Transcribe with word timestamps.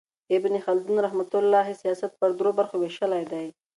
ابن 0.37 0.53
خلدون 0.65 0.97
رحمة 1.05 1.31
الله 1.41 1.65
علیه 1.67 1.79
سیاست 1.81 2.11
پر 2.19 2.29
درو 2.37 2.51
برخو 2.59 2.75
ویشلی 2.79 3.23
دئ. 3.31 3.47